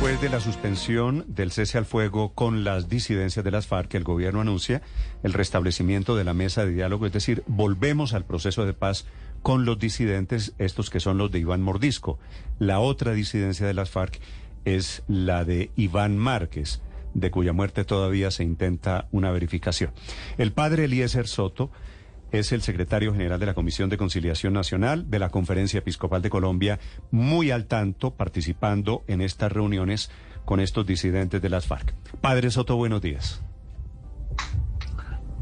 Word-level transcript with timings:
Después 0.00 0.22
de 0.22 0.30
la 0.30 0.40
suspensión 0.40 1.26
del 1.28 1.52
cese 1.52 1.76
al 1.76 1.84
fuego 1.84 2.32
con 2.32 2.64
las 2.64 2.88
disidencias 2.88 3.44
de 3.44 3.50
las 3.50 3.66
FARC, 3.66 3.96
el 3.96 4.02
gobierno 4.02 4.40
anuncia 4.40 4.80
el 5.22 5.34
restablecimiento 5.34 6.16
de 6.16 6.24
la 6.24 6.32
mesa 6.32 6.64
de 6.64 6.72
diálogo, 6.72 7.04
es 7.04 7.12
decir, 7.12 7.44
volvemos 7.46 8.14
al 8.14 8.24
proceso 8.24 8.64
de 8.64 8.72
paz 8.72 9.04
con 9.42 9.66
los 9.66 9.78
disidentes, 9.78 10.54
estos 10.56 10.88
que 10.88 11.00
son 11.00 11.18
los 11.18 11.30
de 11.30 11.40
Iván 11.40 11.60
Mordisco. 11.60 12.18
La 12.58 12.80
otra 12.80 13.12
disidencia 13.12 13.66
de 13.66 13.74
las 13.74 13.90
FARC 13.90 14.18
es 14.64 15.02
la 15.06 15.44
de 15.44 15.70
Iván 15.76 16.16
Márquez, 16.16 16.80
de 17.12 17.30
cuya 17.30 17.52
muerte 17.52 17.84
todavía 17.84 18.30
se 18.30 18.42
intenta 18.42 19.06
una 19.12 19.30
verificación. 19.32 19.92
El 20.38 20.52
padre 20.52 20.84
Eliezer 20.84 21.28
Soto 21.28 21.70
es 22.32 22.52
el 22.52 22.62
secretario 22.62 23.12
general 23.12 23.40
de 23.40 23.46
la 23.46 23.54
Comisión 23.54 23.90
de 23.90 23.96
Conciliación 23.96 24.52
Nacional 24.52 25.10
de 25.10 25.18
la 25.18 25.30
Conferencia 25.30 25.78
Episcopal 25.78 26.22
de 26.22 26.30
Colombia, 26.30 26.78
muy 27.10 27.50
al 27.50 27.66
tanto, 27.66 28.12
participando 28.12 29.02
en 29.06 29.20
estas 29.20 29.52
reuniones 29.52 30.10
con 30.44 30.60
estos 30.60 30.86
disidentes 30.86 31.42
de 31.42 31.48
las 31.48 31.66
FARC. 31.66 31.94
Padre 32.20 32.50
Soto, 32.50 32.76
buenos 32.76 33.00
días. 33.00 33.42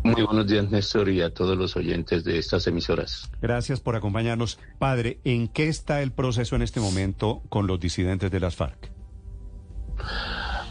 Muy 0.05 0.23
buenos 0.23 0.47
días, 0.47 0.71
Néstor, 0.71 1.09
y 1.09 1.21
a 1.21 1.35
todos 1.35 1.57
los 1.57 1.77
oyentes 1.77 2.25
de 2.25 2.39
estas 2.39 2.67
emisoras. 2.67 3.31
Gracias 3.43 3.81
por 3.81 3.97
acompañarnos. 3.97 4.59
Padre, 4.79 5.21
¿en 5.25 5.49
qué 5.49 5.69
está 5.69 6.03
el 6.03 6.13
proceso 6.13 6.57
en 6.57 6.63
este 6.63 6.81
momento 6.81 7.43
con 7.49 7.67
los 7.67 7.81
disidentes 7.81 8.31
de 8.31 8.41
las 8.41 8.57
FARC? 8.57 8.91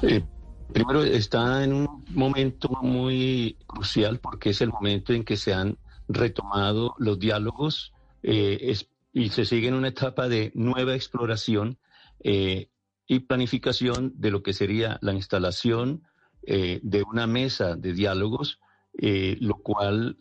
Eh, 0.01 0.23
primero, 0.73 1.03
está 1.03 1.63
en 1.63 1.73
un 1.73 2.05
momento 2.09 2.69
muy 2.81 3.57
crucial 3.67 4.19
porque 4.19 4.51
es 4.51 4.61
el 4.61 4.69
momento 4.69 5.13
en 5.13 5.23
que 5.23 5.35
se 5.35 5.53
han 5.53 5.77
retomado 6.07 6.95
los 6.97 7.19
diálogos 7.19 7.93
eh, 8.23 8.75
y 9.13 9.29
se 9.29 9.45
sigue 9.45 9.67
en 9.67 9.73
una 9.73 9.89
etapa 9.89 10.27
de 10.27 10.51
nueva 10.55 10.95
exploración 10.95 11.77
eh, 12.19 12.69
y 13.07 13.19
planificación 13.19 14.13
de 14.15 14.31
lo 14.31 14.43
que 14.43 14.53
sería 14.53 14.97
la 15.01 15.13
instalación 15.13 16.03
eh, 16.43 16.79
de 16.83 17.03
una 17.03 17.27
mesa 17.27 17.75
de 17.75 17.93
diálogos, 17.93 18.59
lo 18.99 19.57
cual 19.57 20.17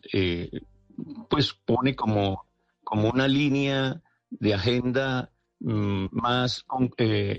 pues 1.29 1.53
pone 1.65 1.95
como, 1.95 2.45
como 2.83 3.09
una 3.09 3.27
línea 3.27 4.03
de 4.29 4.53
agenda 4.53 5.31
mm, 5.59 6.05
más 6.11 6.63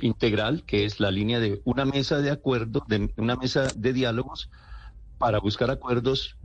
integral, 0.03 0.65
que 0.65 0.85
es 0.85 0.99
la 0.99 1.13
línea 1.13 1.39
de 1.39 1.63
una 1.65 1.85
mesa 1.85 2.19
de 2.19 2.33
acuerdo, 2.33 2.85
de 2.89 3.15
una 3.17 3.37
mesa 3.37 3.69
de 3.77 3.93
diálogos 3.93 4.51
para 5.19 5.39
buscar 5.39 5.71
acuerdos 5.71 6.37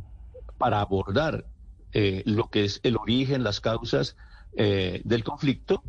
para 0.58 0.80
abordar 0.80 1.45
eh, 1.94 2.23
lo 2.25 2.49
que 2.49 2.66
es 2.66 2.80
el 2.81 2.97
origen, 2.97 3.44
las 3.44 3.61
causas 3.61 4.17
eh, 4.58 5.02
del 5.03 5.23
conflicto 5.23 5.83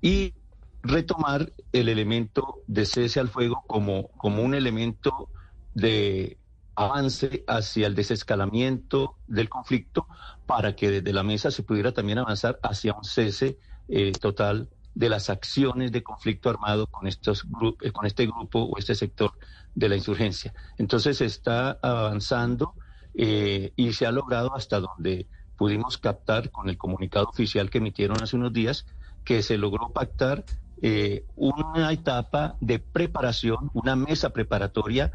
y 0.00 0.34
retomar 0.82 1.52
el 1.72 1.88
elemento 1.88 2.62
de 2.66 2.84
cese 2.86 3.20
al 3.20 3.28
fuego 3.28 3.62
como, 3.68 4.08
como 4.16 4.42
un 4.42 4.54
elemento 4.54 5.28
de 5.72 6.38
avance 6.74 7.44
hacia 7.46 7.86
el 7.86 7.94
desescalamiento 7.94 9.16
del 9.28 9.48
conflicto 9.48 10.08
para 10.44 10.74
que 10.74 10.90
desde 10.90 11.12
la 11.12 11.22
mesa 11.22 11.52
se 11.52 11.62
pudiera 11.62 11.92
también 11.92 12.18
avanzar 12.18 12.58
hacia 12.64 12.94
un 12.94 13.04
cese 13.04 13.56
eh, 13.86 14.10
total 14.10 14.68
de 14.92 15.08
las 15.08 15.30
acciones 15.30 15.92
de 15.92 16.02
conflicto 16.02 16.50
armado 16.50 16.88
con 16.88 17.06
estos 17.06 17.44
con 17.92 18.06
este 18.06 18.26
grupo 18.26 18.60
o 18.60 18.76
este 18.76 18.96
sector 18.96 19.32
de 19.74 19.88
la 19.88 19.96
insurgencia. 19.96 20.52
Entonces 20.78 21.18
se 21.18 21.26
está 21.26 21.78
avanzando 21.80 22.74
y 23.16 23.92
se 23.92 24.06
ha 24.06 24.10
logrado 24.10 24.56
hasta 24.56 24.80
donde 24.80 25.28
pudimos 25.56 25.98
captar 25.98 26.50
con 26.50 26.68
el 26.68 26.76
comunicado 26.76 27.26
oficial 27.26 27.70
que 27.70 27.78
emitieron 27.78 28.22
hace 28.22 28.36
unos 28.36 28.52
días 28.52 28.86
que 29.24 29.42
se 29.42 29.56
logró 29.58 29.90
pactar 29.90 30.44
eh, 30.82 31.24
una 31.36 31.92
etapa 31.92 32.56
de 32.60 32.78
preparación, 32.78 33.70
una 33.72 33.96
mesa 33.96 34.30
preparatoria 34.30 35.12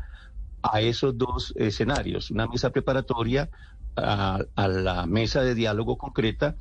a 0.64 0.82
esos 0.82 1.18
dos 1.18 1.54
escenarios, 1.58 2.32
una 2.32 2.48
mesa 2.48 2.72
preparatoria 2.72 3.50
a, 3.96 4.40
la 4.56 5.06
mesa 5.06 5.42
de 5.42 5.56
diálogo 5.56 5.98
concreta 5.98 6.56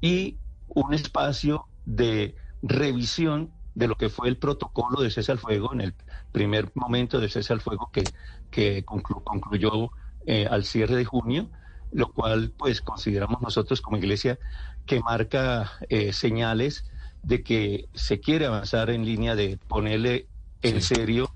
y 0.00 0.38
un 0.68 0.94
espacio 0.94 1.66
de 1.84 2.34
revisión 2.62 3.50
de 3.74 3.88
lo 3.88 3.94
que 3.94 4.08
fue 4.08 4.28
el 4.28 4.36
protocolo 4.36 5.02
de 5.02 5.10
cese 5.10 5.32
al 5.32 5.38
fuego 5.38 5.72
en 5.72 5.80
el 5.80 5.94
primer 6.32 6.70
momento 6.74 7.20
de 7.20 7.28
cese 7.28 7.52
al 7.52 7.60
fuego 7.60 7.90
que, 7.92 8.12
que 8.50 8.84
concluyó 8.84 9.90
eh, 10.26 10.46
al 10.50 10.64
cierre 10.64 10.96
de 10.96 11.04
junio 11.04 11.48
lo 11.92 12.12
cual 12.12 12.52
pues 12.56 12.80
consideramos 12.80 13.40
nosotros 13.40 13.80
como 13.80 13.96
iglesia 13.96 14.38
que 14.86 15.00
marca 15.00 15.72
eh, 15.88 16.12
señales 16.12 16.84
de 17.22 17.42
que 17.42 17.88
se 17.94 18.20
quiere 18.20 18.46
avanzar 18.46 18.90
en 18.90 19.04
línea 19.04 19.34
de 19.34 19.58
ponerle 19.68 20.26
en 20.62 20.82
serio, 20.82 21.30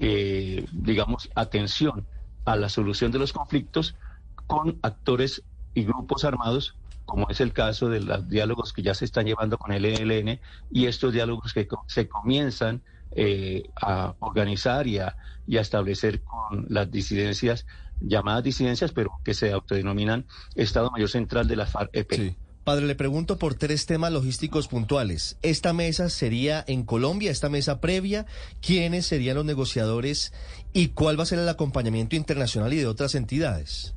eh, 0.00 0.66
digamos, 0.72 1.30
atención 1.34 2.06
a 2.44 2.56
la 2.56 2.68
solución 2.68 3.12
de 3.12 3.18
los 3.18 3.32
conflictos 3.32 3.96
con 4.46 4.78
actores 4.82 5.42
y 5.74 5.84
grupos 5.84 6.24
armados, 6.24 6.76
como 7.04 7.28
es 7.30 7.40
el 7.40 7.52
caso 7.52 7.88
de 7.88 8.00
los 8.00 8.28
diálogos 8.28 8.72
que 8.72 8.82
ya 8.82 8.94
se 8.94 9.04
están 9.04 9.26
llevando 9.26 9.58
con 9.58 9.72
el 9.72 9.84
ELN 9.84 10.40
y 10.70 10.86
estos 10.86 11.12
diálogos 11.12 11.52
que 11.52 11.68
se 11.86 12.08
comienzan 12.08 12.82
eh, 13.12 13.70
a 13.80 14.14
organizar 14.18 14.86
y 14.86 14.98
a, 14.98 15.16
y 15.46 15.56
a 15.56 15.62
establecer 15.62 16.22
con 16.22 16.66
las 16.68 16.90
disidencias 16.90 17.66
llamadas 18.00 18.44
disidencias, 18.44 18.92
pero 18.92 19.12
que 19.24 19.34
se 19.34 19.52
autodenominan 19.52 20.26
Estado 20.54 20.90
Mayor 20.90 21.08
Central 21.08 21.48
de 21.48 21.56
la 21.56 21.66
FARC-EP. 21.66 22.36
Padre, 22.68 22.86
le 22.86 22.94
pregunto 22.94 23.38
por 23.38 23.54
tres 23.54 23.86
temas 23.86 24.12
logísticos 24.12 24.68
puntuales. 24.68 25.38
¿Esta 25.40 25.72
mesa 25.72 26.10
sería 26.10 26.62
en 26.66 26.82
Colombia, 26.84 27.30
esta 27.30 27.48
mesa 27.48 27.80
previa? 27.80 28.26
¿Quiénes 28.60 29.06
serían 29.06 29.36
los 29.36 29.46
negociadores? 29.46 30.34
¿Y 30.74 30.88
cuál 30.88 31.18
va 31.18 31.22
a 31.22 31.26
ser 31.26 31.38
el 31.38 31.48
acompañamiento 31.48 32.14
internacional 32.14 32.74
y 32.74 32.76
de 32.76 32.86
otras 32.86 33.14
entidades? 33.14 33.94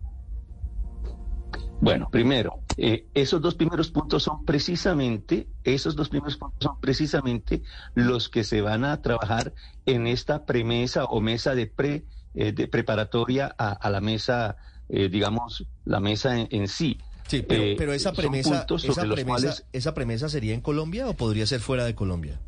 Bueno, 1.82 2.08
primero, 2.12 2.60
eh, 2.78 3.08
esos 3.14 3.42
dos 3.42 3.56
primeros 3.56 3.92
puntos 3.92 4.24
son 4.24 4.46
precisamente, 4.46 5.48
esos 5.64 5.96
dos 5.96 6.08
primeros 6.08 6.38
puntos 6.38 6.60
son 6.62 6.80
precisamente 6.80 7.64
los 7.96 8.30
que 8.30 8.44
se 8.44 8.62
van 8.62 8.86
a 8.86 9.02
trabajar 9.02 9.54
en 9.86 10.08
esta 10.08 10.46
premisa 10.46 11.06
o 11.06 11.20
mesa 11.20 11.56
de 11.56 11.66
pre 11.66 12.06
eh, 12.34 12.52
de 12.52 12.68
preparatoria 12.68 13.54
a, 13.58 13.90
la 13.90 14.02
mesa, 14.02 14.58
eh, 14.90 15.10
digamos, 15.10 15.66
la 15.86 16.00
mesa 16.00 16.38
en, 16.38 16.68
sí. 16.68 16.98
Sí, 17.28 17.44
pero, 17.44 17.94
esa 17.94 18.12
premisa, 18.12 18.66
esa 18.84 19.04
premisa, 19.04 19.64
esa 19.72 19.94
premisa 19.94 20.28
sería 20.28 20.54
en 20.54 20.62
Colombia 20.62 21.08
o 21.08 21.14
podría 21.14 21.46
ser 21.46 21.62
fuera 21.62 21.86
de 21.86 21.96
Colombia. 21.96 22.40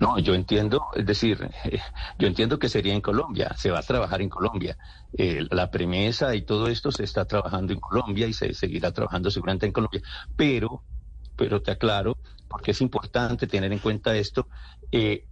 No, 0.00 0.18
yo 0.18 0.34
entiendo, 0.34 0.86
es 0.94 1.06
decir, 1.06 1.50
yo 2.18 2.26
entiendo 2.26 2.58
que 2.58 2.68
sería 2.68 2.94
en 2.94 3.00
Colombia, 3.00 3.54
se 3.56 3.70
va 3.70 3.80
a 3.80 3.82
trabajar 3.82 4.22
en 4.22 4.28
Colombia. 4.28 4.76
Eh, 5.16 5.46
la 5.50 5.70
premisa 5.70 6.34
y 6.34 6.42
todo 6.42 6.68
esto 6.68 6.92
se 6.92 7.04
está 7.04 7.24
trabajando 7.24 7.72
en 7.72 7.80
Colombia 7.80 8.26
y 8.26 8.32
se 8.32 8.54
seguirá 8.54 8.92
trabajando 8.92 9.30
seguramente 9.30 9.66
en 9.66 9.72
Colombia. 9.72 10.02
Pero, 10.36 10.82
pero 11.36 11.62
te 11.62 11.70
aclaro, 11.70 12.16
porque 12.48 12.72
es 12.72 12.80
importante 12.80 13.46
tener 13.46 13.72
en 13.72 13.78
cuenta 13.78 14.16
esto, 14.16 14.48
eh, 14.92 15.26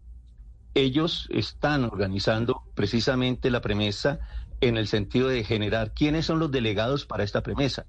ellos 0.77 1.27
están 1.31 1.85
organizando 1.85 2.63
precisamente 2.75 3.51
la 3.51 3.63
premisa 3.63 4.21
en 4.61 4.77
el 4.77 4.89
sentido 4.89 5.29
de 5.29 5.43
generar 5.43 5.93
quiénes 5.93 6.27
son 6.27 6.39
los 6.39 6.51
delegados 6.51 7.07
para 7.07 7.25
esta 7.25 7.43
premisa, 7.43 7.87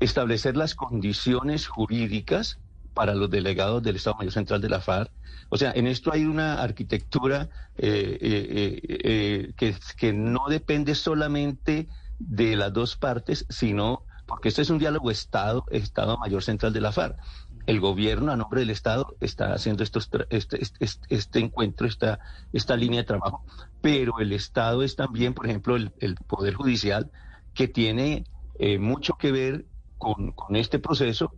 establecer 0.00 0.56
las 0.56 0.74
condiciones 0.74 1.66
jurídicas 1.66 2.60
para 2.94 3.14
los 3.14 3.30
delegados 3.30 3.82
del 3.82 3.96
Estado 3.96 4.16
Mayor 4.16 4.32
Central 4.32 4.60
de 4.60 4.68
la 4.68 4.80
FARC. 4.80 5.10
O 5.50 5.56
sea, 5.56 5.72
en 5.72 5.86
esto 5.86 6.12
hay 6.12 6.24
una 6.24 6.62
arquitectura 6.62 7.48
eh, 7.76 8.18
eh, 8.20 8.80
eh, 8.84 9.52
que, 9.56 9.74
que 9.96 10.12
no 10.12 10.48
depende 10.48 10.94
solamente 10.94 11.88
de 12.18 12.56
las 12.56 12.72
dos 12.72 12.96
partes, 12.96 13.44
sino 13.48 14.04
porque 14.26 14.50
este 14.50 14.62
es 14.62 14.70
un 14.70 14.78
diálogo 14.78 15.10
Estado, 15.10 15.64
Estado 15.70 16.18
Mayor 16.18 16.42
Central 16.44 16.72
de 16.72 16.80
la 16.80 16.92
FARC. 16.92 17.18
El 17.68 17.80
gobierno, 17.80 18.32
a 18.32 18.36
nombre 18.36 18.60
del 18.60 18.70
Estado, 18.70 19.14
está 19.20 19.52
haciendo 19.52 19.82
estos 19.82 20.08
este, 20.30 20.64
este, 20.64 20.84
este, 20.84 21.14
este, 21.14 21.38
encuentro, 21.38 21.86
esta, 21.86 22.18
esta 22.54 22.76
línea 22.76 23.00
de 23.00 23.06
trabajo, 23.06 23.44
pero 23.82 24.20
el 24.20 24.32
Estado 24.32 24.82
es 24.82 24.96
también, 24.96 25.34
por 25.34 25.46
ejemplo, 25.46 25.76
el, 25.76 26.14
Poder 26.26 26.54
Judicial, 26.54 27.10
que 27.52 27.68
tiene 27.68 28.24
mucho 28.80 29.18
que 29.18 29.32
ver 29.32 29.66
con, 29.98 30.32
con 30.32 30.56
este 30.56 30.78
proceso. 30.78 31.34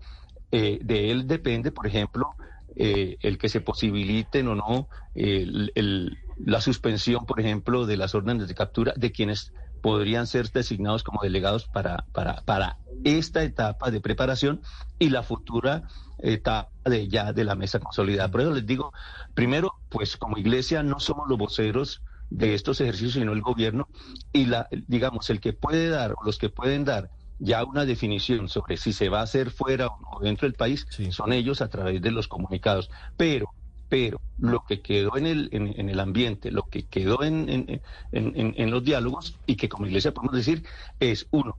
Eh, 0.53 0.79
de 0.83 1.11
él 1.11 1.27
depende, 1.27 1.73
por 1.73 1.89
ejemplo, 1.89 2.35
eh, 2.77 3.17
el 3.23 3.37
que 3.37 3.49
se 3.49 3.61
posibiliten 3.61 4.47
o 4.47 4.55
no 4.55 4.89
la 5.17 6.61
suspensión, 6.61 7.27
por 7.27 7.41
ejemplo, 7.41 7.87
de 7.87 7.97
las 7.97 8.15
órdenes 8.15 8.47
de 8.47 8.55
captura 8.55 8.95
de 8.97 9.11
quienes 9.11 9.53
podrían 9.83 10.29
ser 10.29 10.49
designados 10.51 11.03
como 11.03 11.23
delegados 11.23 11.67
para, 11.67 12.07
para, 12.13 12.43
para 12.43 12.79
esta 13.05 13.43
etapa 13.43 13.91
de 13.91 14.01
preparación 14.01 14.61
y 14.99 15.11
la 15.11 15.23
futura 15.23 15.85
etapa 16.19 16.71
de 16.85 17.09
ya 17.09 17.33
de 17.33 17.45
la 17.45 17.55
mesa 17.55 17.81
consolidada. 17.81 18.31
Por 18.31 18.43
eso 18.43 18.53
les 18.53 18.67
digo, 18.67 18.93
primero, 19.35 19.75
pues 19.89 20.17
como 20.17 20.39
iglesia 20.39 20.83
no 20.83 21.01
somos 21.01 21.29
los 21.29 21.39
voceros 21.39 22.03
de 22.31 22.55
estos 22.55 22.81
ejercicios, 22.81 23.15
sino 23.15 23.33
el 23.33 23.43
gobierno 23.43 23.89
y 24.33 24.47
la, 24.47 24.69
digamos, 24.87 25.31
el 25.31 25.41
que 25.41 25.53
puede 25.53 25.89
dar 25.89 26.13
o 26.13 26.25
los 26.25 26.39
que 26.39 26.49
pueden 26.49 26.85
dar 26.85 27.11
ya 27.39 27.65
una 27.65 27.87
definición 27.87 28.49
sobre 28.49 28.77
si 28.77 28.93
se 28.93 29.09
va 29.09 29.21
a 29.21 29.25
hacer 29.25 29.51
fuera 29.51 29.89
o 29.89 30.21
dentro 30.21 30.47
del 30.47 30.55
país 30.55 30.87
son 31.11 31.33
ellos 31.33 31.63
a 31.63 31.69
través 31.69 32.01
de 32.03 32.11
los 32.11 32.29
comunicados. 32.29 32.91
Pero 33.17 33.51
pero 33.91 34.21
lo 34.39 34.65
que 34.65 34.81
quedó 34.83 35.17
en 35.17 35.27
el, 35.27 35.49
en, 35.51 35.89
el 35.89 35.99
ambiente, 35.99 36.53
lo 36.53 36.63
que 36.63 36.87
quedó 36.87 37.25
en, 37.25 37.83
en, 38.13 38.71
los 38.71 38.85
diálogos 38.85 39.37
y 39.47 39.57
que 39.57 39.69
como 39.69 39.87
iglesia 39.87 40.15
podemos 40.15 40.37
decir 40.37 40.63
es, 41.01 41.27
uno, 41.33 41.57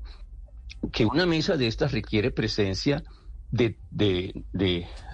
que 0.92 1.06
una 1.06 1.25
mesa 1.25 1.57
de 1.57 1.68
estas 1.68 1.92
requiere 1.92 2.31
presencia 2.31 3.04
de, 3.51 3.78
de, 3.92 4.44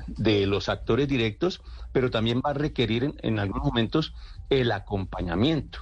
de, 0.08 0.46
los 0.46 0.69
actores 0.69 1.08
directos, 1.08 1.62
pero 1.92 2.10
también 2.12 2.42
va 2.46 2.52
a 2.52 2.54
requerir 2.54 3.16
en, 3.22 3.40
algunos 3.40 3.66
momentos 3.66 4.14
el 4.50 4.72
acompañamiento. 4.72 5.80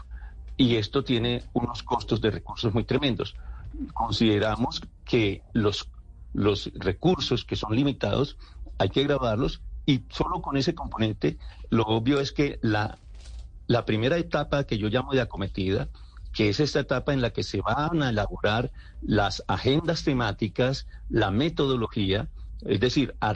Y 0.58 0.76
esto 0.76 1.04
tiene 1.04 1.44
unos 1.54 1.84
costos 1.84 2.22
de 2.22 2.32
recursos 2.32 2.74
muy 2.74 2.86
tremendos. 2.86 3.36
Consideramos 3.94 4.82
que 5.04 5.44
los, 5.52 5.90
los 6.34 6.72
recursos 6.76 7.44
que 7.44 7.58
son 7.58 7.76
limitados 7.76 8.38
hay 8.78 8.90
que 8.90 9.04
grabarlos 9.04 9.62
y 9.86 10.04
solo 10.10 10.42
con 10.42 10.58
ese 10.58 10.74
componente, 10.74 11.38
lo 11.70 11.84
obvio 11.84 12.20
es 12.20 12.32
que 12.32 12.58
la, 12.62 12.98
la 13.68 13.86
primera 13.86 14.18
etapa 14.18 14.64
que 14.64 14.78
yo 14.78 14.88
llamo 14.88 15.14
de 15.14 15.22
acometida, 15.22 15.90
que 16.36 16.50
es 16.50 16.60
esta 16.60 16.82
etapa 16.82 17.14
en 17.14 17.22
la 17.22 17.32
que 17.32 17.44
se 17.44 17.62
van 17.62 18.04
a 18.04 18.10
elaborar 18.10 18.72
las 19.02 19.42
agendas 19.48 20.04
temáticas, 20.04 20.86
la 21.10 21.32
metodología, 21.32 22.28
es 22.66 22.82
decir, 22.82 23.16
a, 23.22 23.34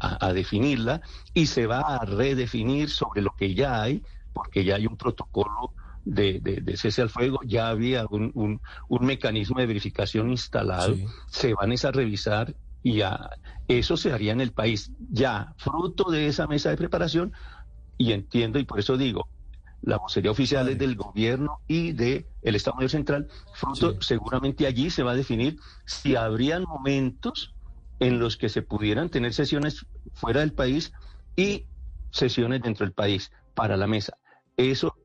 a, 0.00 0.32
definirla 0.32 1.00
y 1.32 1.46
se 1.46 1.66
va 1.66 1.80
a 1.80 2.04
redefinir 2.04 2.90
sobre 2.90 3.22
lo 3.22 3.30
que 3.36 3.54
ya 3.54 3.80
hay, 3.80 4.02
porque 4.32 4.64
ya 4.64 4.74
hay 4.74 4.86
un 4.86 4.96
protocolo 4.96 5.72
de, 6.04 6.40
de, 6.40 6.76
cese 6.76 7.02
al 7.02 7.10
fuego, 7.10 7.38
ya 7.44 7.68
había 7.68 8.04
un, 8.10 8.60
un, 8.88 9.06
mecanismo 9.06 9.60
de 9.60 9.66
verificación 9.66 10.30
instalado, 10.30 10.96
se 11.28 11.54
van 11.54 11.72
a 11.72 11.90
revisar 11.92 12.56
y 12.82 13.00
eso 13.68 13.96
se 13.96 14.12
haría 14.12 14.32
en 14.32 14.40
el 14.40 14.50
país 14.50 14.90
ya 15.08 15.54
fruto 15.56 16.10
de 16.10 16.26
esa 16.26 16.48
mesa 16.48 16.70
de 16.70 16.76
preparación 16.76 17.32
y 17.96 18.10
entiendo 18.12 18.58
y 18.58 18.64
por 18.64 18.80
eso 18.80 18.96
digo 18.96 19.28
la 19.82 19.98
vocería 19.98 20.30
oficial 20.30 20.68
es 20.68 20.78
del 20.78 20.96
gobierno 20.96 21.60
y 21.66 21.92
del 21.92 22.26
el 22.42 22.56
Estado 22.56 22.76
Mayor 22.76 22.90
Central 22.90 23.28
fruto 23.54 24.00
seguramente 24.02 24.66
allí 24.66 24.90
se 24.90 25.02
va 25.02 25.12
a 25.12 25.16
definir 25.16 25.58
si 25.86 26.16
habrían 26.16 26.64
momentos 26.64 27.54
en 28.00 28.18
los 28.18 28.36
que 28.36 28.48
se 28.48 28.62
pudieran 28.62 29.08
tener 29.08 29.32
sesiones 29.34 29.86
fuera 30.14 30.40
del 30.40 30.52
país 30.52 30.92
y 31.36 31.66
sesiones 32.10 32.62
dentro 32.62 32.84
del 32.86 32.92
país 32.92 33.30
para 33.54 33.76
la 33.76 33.86
mesa 33.86 34.18
eso 34.58 34.96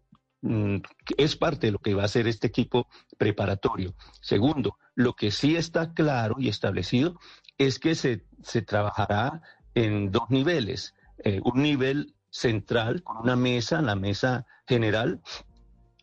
mm, 0.41 0.77
es 1.17 1.35
parte 1.37 1.67
de 1.67 1.71
lo 1.71 1.79
que 1.79 1.93
va 1.93 2.01
a 2.01 2.05
hacer 2.05 2.27
este 2.27 2.47
equipo 2.47 2.87
preparatorio. 3.17 3.95
Segundo, 4.19 4.77
lo 4.95 5.13
que 5.13 5.31
sí 5.31 5.55
está 5.55 5.93
claro 5.93 6.35
y 6.39 6.49
establecido 6.49 7.19
es 7.57 7.79
que 7.79 7.95
se, 7.95 8.25
se 8.41 8.61
trabajará 8.63 9.41
en 9.75 10.11
dos 10.11 10.29
niveles. 10.29 10.95
Eh, 11.19 11.39
un 11.43 11.61
nivel 11.61 12.15
central 12.33 13.03
con 13.03 13.17
una 13.17 13.35
mesa, 13.35 13.81
la 13.81 13.95
mesa 13.95 14.45
general, 14.67 15.21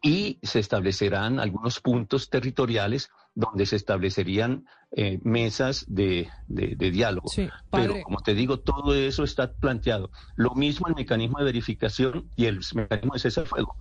y 0.01 0.39
se 0.43 0.61
establecerán 0.61 1.41
algunos 1.41 1.81
puntos 1.81 2.31
territoriales 2.31 3.11
donde 3.35 3.67
se 3.67 3.77
establecerían 3.77 4.65
eh, 4.93 5.19
mesas 5.23 5.85
de, 5.89 6.29
de, 6.47 6.91
diálogo. 6.91 7.29
Pero 7.71 8.03
como 8.03 8.21
te 8.21 8.35
digo, 8.35 8.61
todo 8.61 8.95
eso 8.95 9.25
está 9.25 9.53
planteado. 9.53 10.11
Lo 10.37 10.55
mismo 10.55 10.89
el 10.89 10.95
mecanismo 10.95 11.39
de 11.39 11.45
verificación 11.45 12.31
y 12.37 12.47
el 12.47 12.61
mecanismo 12.75 13.15
de 13.15 13.19
cese 13.19 13.41
al 13.41 13.47
fuego. 13.47 13.77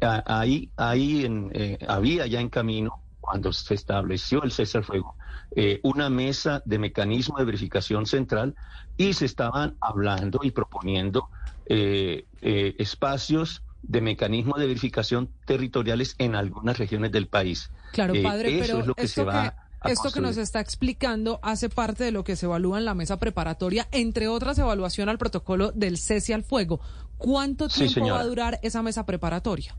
Ahí, 0.00 0.70
ahí 0.76 1.24
en, 1.24 1.50
eh, 1.54 1.78
había 1.86 2.26
ya 2.26 2.40
en 2.40 2.48
camino, 2.48 3.02
cuando 3.26 3.52
se 3.52 3.74
estableció 3.74 4.44
el 4.44 4.52
cese 4.52 4.78
al 4.78 4.84
fuego, 4.84 5.16
eh, 5.54 5.80
una 5.82 6.08
mesa 6.08 6.62
de 6.64 6.78
mecanismo 6.78 7.38
de 7.38 7.44
verificación 7.44 8.06
central 8.06 8.54
y 8.96 9.14
se 9.14 9.26
estaban 9.26 9.76
hablando 9.80 10.40
y 10.44 10.52
proponiendo 10.52 11.28
eh, 11.66 12.26
eh, 12.40 12.76
espacios 12.78 13.62
de 13.82 14.00
mecanismo 14.00 14.56
de 14.56 14.68
verificación 14.68 15.28
territoriales 15.44 16.14
en 16.18 16.36
algunas 16.36 16.78
regiones 16.78 17.10
del 17.10 17.26
país. 17.26 17.70
Claro, 17.92 18.14
padre, 18.22 18.58
pero 18.60 18.78
es 18.78 18.86
lo 18.86 18.94
que 18.94 19.08
se 19.08 19.24
va 19.24 19.54
esto 19.84 20.10
que 20.10 20.20
nos 20.20 20.36
está 20.36 20.60
explicando 20.60 21.38
hace 21.42 21.68
parte 21.68 22.04
de 22.04 22.10
lo 22.10 22.24
que 22.24 22.34
se 22.34 22.46
evalúa 22.46 22.78
en 22.78 22.84
la 22.84 22.94
mesa 22.94 23.18
preparatoria, 23.18 23.86
entre 23.92 24.26
otras 24.26 24.58
evaluación 24.58 25.08
al 25.08 25.18
protocolo 25.18 25.70
del 25.72 25.98
cese 25.98 26.34
al 26.34 26.42
fuego. 26.42 26.80
¿Cuánto 27.18 27.68
tiempo 27.68 28.08
va 28.08 28.20
a 28.20 28.24
durar 28.24 28.58
esa 28.62 28.82
mesa 28.82 29.06
preparatoria? 29.06 29.76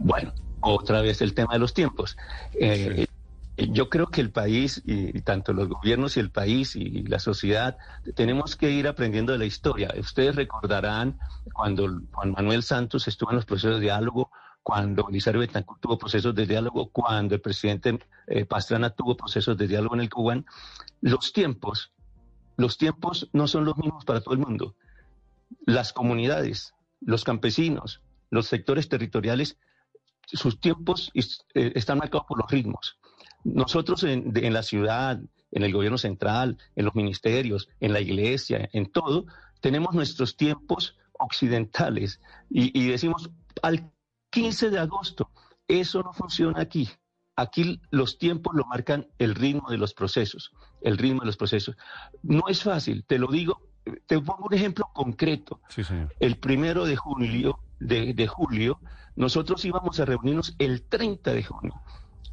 Bueno, 0.00 0.32
otra 0.64 1.02
vez 1.02 1.20
el 1.22 1.34
tema 1.34 1.54
de 1.54 1.58
los 1.58 1.74
tiempos. 1.74 2.16
Yo 3.56 3.88
creo 3.88 4.08
que 4.08 4.20
el 4.20 4.30
país, 4.30 4.82
y, 4.84 5.20
tanto 5.20 5.52
los 5.52 5.68
gobiernos 5.68 6.16
y 6.16 6.20
el 6.20 6.30
país 6.30 6.74
y 6.74 7.02
la 7.04 7.20
sociedad, 7.20 7.78
tenemos 8.16 8.56
que 8.56 8.70
ir 8.70 8.88
aprendiendo 8.88 9.32
de 9.32 9.38
la 9.38 9.44
historia. 9.44 9.94
Ustedes 9.96 10.34
recordarán 10.34 11.18
cuando 11.52 12.00
Juan 12.10 12.32
Manuel 12.32 12.64
Santos 12.64 13.06
estuvo 13.06 13.30
en 13.30 13.36
los 13.36 13.44
procesos 13.44 13.76
de 13.76 13.82
diálogo, 13.82 14.30
cuando 14.64 15.08
Elizabeth 15.08 15.40
Betancourt 15.40 15.80
tuvo 15.80 15.98
procesos 15.98 16.34
de 16.34 16.46
diálogo, 16.46 16.88
cuando 16.88 17.34
el 17.36 17.40
presidente 17.40 17.98
eh, 18.26 18.44
Pastrana 18.44 18.90
tuvo 18.90 19.16
procesos 19.16 19.56
de 19.56 19.68
diálogo 19.68 19.94
en 19.94 20.00
el 20.00 20.10
Cubán, 20.10 20.46
los 21.00 21.32
tiempos, 21.32 21.92
los 22.56 22.76
tiempos 22.76 23.28
no 23.32 23.46
son 23.46 23.64
los 23.64 23.76
mismos 23.76 24.04
para 24.04 24.20
todo 24.20 24.34
el 24.34 24.40
mundo. 24.40 24.74
Las 25.66 25.92
comunidades, 25.92 26.74
los 27.00 27.22
campesinos, 27.22 28.00
los 28.30 28.46
sectores 28.46 28.88
territoriales, 28.88 29.58
sus 30.26 30.60
tiempos 30.60 31.10
eh, 31.14 31.72
están 31.74 31.98
marcados 31.98 32.26
por 32.26 32.38
los 32.38 32.50
ritmos. 32.50 32.98
Nosotros 33.44 34.04
en, 34.04 34.32
la 34.52 34.62
ciudad, 34.62 35.20
en 35.50 35.62
el 35.62 35.72
gobierno 35.72 35.98
central, 35.98 36.56
en 36.76 36.84
los 36.86 36.94
ministerios, 36.94 37.68
en 37.80 37.92
la 37.92 38.00
iglesia, 38.00 38.68
en 38.72 38.86
todo, 38.86 39.26
tenemos 39.60 39.94
nuestros 39.94 40.36
tiempos 40.36 40.96
occidentales 41.18 42.20
y, 42.50 42.88
decimos 42.88 43.30
al 43.62 43.92
15 44.30 44.70
de 44.70 44.78
agosto, 44.78 45.30
eso 45.68 46.02
no 46.02 46.12
funciona 46.12 46.60
aquí. 46.60 46.88
Aquí 47.36 47.80
los 47.90 48.18
tiempos 48.18 48.54
lo 48.54 48.64
marcan 48.64 49.08
el 49.18 49.34
ritmo 49.34 49.68
de 49.68 49.76
los 49.76 49.92
procesos, 49.92 50.52
el 50.80 50.96
ritmo 50.96 51.20
de 51.20 51.26
los 51.26 51.36
procesos. 51.36 51.76
No 52.22 52.44
es 52.48 52.62
fácil, 52.62 53.04
te 53.04 53.18
lo 53.18 53.26
digo, 53.26 53.60
te 54.06 54.18
pongo 54.20 54.46
un 54.46 54.54
ejemplo 54.54 54.88
concreto. 54.92 55.60
El 56.18 56.36
primero 56.36 56.86
de 56.86 56.96
julio, 56.96 57.58
de, 57.84 58.14
de, 58.14 58.26
julio, 58.26 58.80
nosotros 59.16 59.64
íbamos 59.64 60.00
a 60.00 60.04
reunirnos 60.04 60.54
el 60.58 60.82
30 60.82 61.32
de 61.32 61.44
junio 61.44 61.74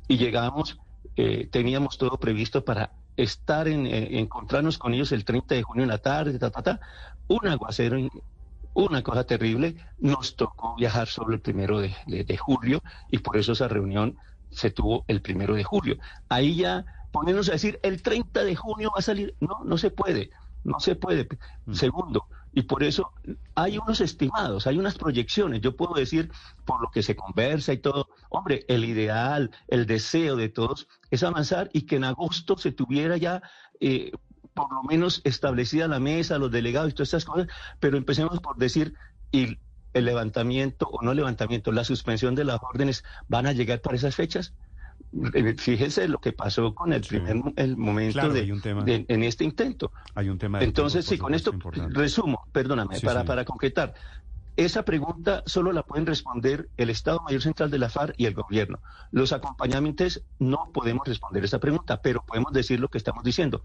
y 0.08 0.18
llegamos 0.18 0.80
eh, 1.18 1.48
teníamos 1.52 1.98
todo 1.98 2.18
previsto 2.18 2.64
para 2.64 2.92
estar 3.18 3.68
en, 3.68 3.86
eh, 3.86 4.20
encontrarnos 4.20 4.78
con 4.78 4.94
ellos 4.94 5.12
el 5.12 5.26
30 5.26 5.56
de 5.56 5.64
junio 5.64 5.84
en 5.84 5.90
la 5.90 5.98
tarde, 5.98 6.40
ta, 6.40 6.50
ta, 6.50 6.62
ta. 6.62 6.80
un 7.28 7.48
aguacero, 7.48 7.98
una 8.74 9.04
cosa 9.04 9.26
terrible, 9.26 9.76
nos 10.00 10.36
tocó 10.36 10.76
viajar 10.76 11.08
solo 11.08 11.34
el 11.34 11.42
primero 11.42 11.82
de, 11.82 12.38
julio 12.38 12.82
y 13.10 13.18
por 13.18 13.36
eso 13.36 13.52
esa 13.52 13.68
reunión 13.68 14.18
se 14.50 14.72
tuvo 14.72 15.04
el 15.08 15.22
primero 15.22 15.54
de 15.56 15.64
julio. 15.66 15.98
Ahí 16.30 16.56
ya 16.56 16.86
ponernos 17.12 17.50
a 17.50 17.54
decir 17.54 17.80
el 17.84 18.02
30 18.02 18.46
de 18.46 18.56
junio 18.56 18.92
va 18.96 19.00
a 19.00 19.02
salir, 19.04 19.36
no, 19.42 19.64
no 19.66 19.78
se 19.78 19.92
puede, 19.92 20.30
no 20.64 20.80
se 20.80 20.96
puede. 20.96 21.28
Mm. 21.66 21.74
Segundo, 21.74 22.26
y 22.54 22.64
por 22.64 22.84
eso 22.84 23.12
hay 23.56 23.78
unos 23.78 24.02
estimados, 24.02 24.68
hay 24.68 24.78
unas 24.78 24.98
proyecciones. 24.98 25.62
Yo 25.62 25.76
puedo 25.76 25.94
decir, 25.94 26.32
por 26.66 26.82
lo 26.82 26.92
que 26.92 27.04
se 27.04 27.16
conversa 27.16 27.74
y 27.74 27.78
todo, 27.78 28.10
hombre, 28.30 28.66
el 28.68 28.84
ideal, 28.84 29.52
el 29.68 29.86
deseo 29.86 30.36
de 30.36 30.50
todos 30.50 30.88
es 31.10 31.24
avanzar 31.24 31.70
y 31.74 31.84
que 31.84 31.96
en 31.96 32.04
agosto 32.04 32.58
se 32.58 32.72
tuviera 32.72 33.18
ya 33.18 33.42
eh, 33.80 34.12
por 34.54 34.72
lo 34.74 34.84
menos 34.84 35.22
establecida 35.24 35.88
la 35.88 36.00
mesa, 36.00 36.38
los 36.38 36.52
delegados 36.52 36.92
y 36.92 36.94
todas 36.94 37.10
estas 37.10 37.26
cosas, 37.26 37.48
pero 37.80 37.98
empecemos 37.98 38.40
por 38.40 38.58
decir, 38.58 38.94
y 39.32 39.58
el 39.94 40.06
levantamiento 40.06 40.88
o 40.88 41.02
no 41.02 41.14
levantamiento, 41.14 41.72
la 41.72 41.84
suspensión 41.84 42.36
de 42.36 42.46
las 42.46 42.60
órdenes 42.62 43.04
van 43.28 43.46
a 43.46 43.54
llegar 43.54 43.82
para 43.82 43.96
esas 43.96 44.16
fechas. 44.16 44.54
Eh, 45.34 45.56
fíjese 45.58 46.08
lo 46.08 46.20
que 46.20 46.32
pasó 46.32 46.74
con 46.74 46.94
el 46.94 47.02
primer 47.02 47.36
el 47.58 47.76
momento 47.76 48.30
de, 48.30 49.06
en 49.08 49.24
este 49.24 49.44
intento. 49.44 49.92
Hay 50.16 50.30
un 50.30 50.38
tema. 50.38 50.62
Entonces, 50.62 51.06
sí, 51.06 51.18
con 51.18 51.34
esto 51.34 51.52
resumo, 51.90 52.48
perdóname, 52.52 53.00
para, 53.02 53.26
para 53.26 53.44
concretar. 53.44 53.94
Esa 54.58 54.84
pregunta 54.84 55.44
solo 55.46 55.72
la 55.72 55.84
pueden 55.84 56.06
responder 56.06 56.70
el 56.78 56.90
Estado 56.90 57.22
Mayor 57.22 57.42
Central 57.42 57.72
de 57.72 57.80
la 57.80 57.90
FARC 57.90 58.14
y 58.18 58.26
el 58.26 58.34
gobierno. 58.34 58.80
Los 59.12 59.32
acompañamientos 59.34 60.24
no 60.40 60.72
podemos 60.74 61.08
responder 61.08 61.44
esa 61.44 61.60
pregunta, 61.60 62.02
pero 62.02 62.24
podemos 62.26 62.52
decir 62.54 62.80
lo 62.80 62.90
que 62.90 62.98
estamos 62.98 63.24
diciendo. 63.24 63.64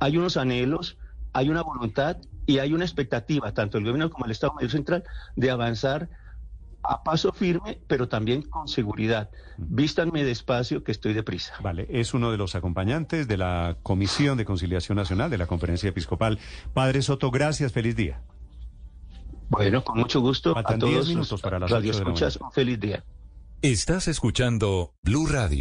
Hay 0.00 0.16
unos 0.16 0.36
anhelos, 0.36 0.96
hay 1.32 1.48
una 1.48 1.62
voluntad 1.62 2.18
y 2.46 2.58
hay 2.58 2.72
una 2.72 2.84
expectativa, 2.84 3.52
tanto 3.52 3.78
el 3.78 3.84
gobierno 3.84 4.10
como 4.10 4.26
el 4.26 4.30
Estado 4.30 4.54
Mayor 4.54 4.70
Central, 4.70 5.04
de 5.36 5.50
avanzar 5.50 6.08
a 6.90 7.04
paso 7.04 7.32
firme, 7.32 7.78
pero 7.86 8.08
también 8.08 8.42
con 8.42 8.66
seguridad. 8.66 9.30
Vístanme 9.56 10.24
despacio 10.24 10.82
que 10.82 10.90
estoy 10.90 11.12
deprisa. 11.12 11.54
Vale, 11.62 11.86
es 11.88 12.14
uno 12.14 12.32
de 12.32 12.36
los 12.36 12.56
acompañantes 12.56 13.28
de 13.28 13.36
la 13.36 13.76
Comisión 13.84 14.36
de 14.36 14.44
Conciliación 14.44 14.96
Nacional 14.96 15.30
de 15.30 15.38
la 15.38 15.46
Conferencia 15.46 15.88
Episcopal. 15.88 16.40
Padre 16.74 17.02
Soto, 17.02 17.30
gracias, 17.30 17.72
feliz 17.72 17.94
día. 17.94 18.22
Bueno, 19.48 19.84
con 19.84 19.98
mucho 19.98 20.20
gusto 20.20 20.56
a 20.58 20.64
todos 20.64 21.08
minutos 21.08 21.40
para 21.40 21.60
las 21.60 21.70
radio 21.70 21.92
escuchas, 21.92 22.36
un 22.36 22.50
feliz 22.50 22.80
día. 22.80 23.04
Estás 23.62 24.08
escuchando 24.08 24.94
Blue 25.02 25.26
Radio. 25.26 25.58